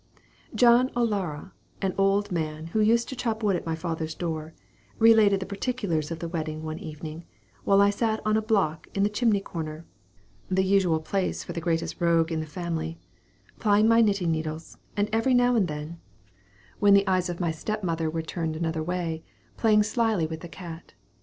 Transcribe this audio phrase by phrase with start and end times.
[0.55, 4.51] Johnny O'Lara, an old man, who used to chop wood at my father's door,
[4.97, 7.23] related the particulars of the wedding one evening,
[7.65, 9.85] while I sat on a block in the chimney corner
[10.49, 12.97] (the usual place for the greatest rogue in the family),
[13.59, 15.99] plying my knitting needles, and every now and then,
[16.79, 19.23] when the eyes of my step mother were turned another way,
[19.55, 20.95] playing slyly with the cat.